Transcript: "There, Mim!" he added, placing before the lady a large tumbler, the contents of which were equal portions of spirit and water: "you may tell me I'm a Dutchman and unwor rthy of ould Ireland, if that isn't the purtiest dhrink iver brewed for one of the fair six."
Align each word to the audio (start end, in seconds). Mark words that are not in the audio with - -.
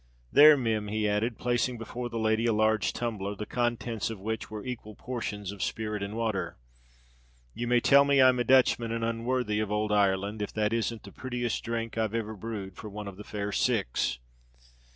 "There, 0.31 0.57
Mim!" 0.57 0.87
he 0.87 1.07
added, 1.07 1.37
placing 1.37 1.77
before 1.77 2.09
the 2.09 2.17
lady 2.17 2.47
a 2.47 2.53
large 2.53 2.91
tumbler, 2.91 3.35
the 3.35 3.45
contents 3.45 4.09
of 4.09 4.19
which 4.19 4.49
were 4.49 4.65
equal 4.65 4.95
portions 4.95 5.51
of 5.51 5.61
spirit 5.61 6.01
and 6.01 6.17
water: 6.17 6.57
"you 7.53 7.67
may 7.67 7.81
tell 7.81 8.03
me 8.03 8.19
I'm 8.19 8.39
a 8.39 8.43
Dutchman 8.43 8.91
and 8.91 9.03
unwor 9.05 9.43
rthy 9.43 9.61
of 9.61 9.69
ould 9.71 9.91
Ireland, 9.91 10.41
if 10.41 10.51
that 10.53 10.73
isn't 10.73 11.03
the 11.03 11.11
purtiest 11.11 11.63
dhrink 11.63 11.99
iver 11.99 12.35
brewed 12.35 12.73
for 12.77 12.89
one 12.89 13.07
of 13.07 13.15
the 13.17 13.23
fair 13.23 13.51
six." 13.51 14.17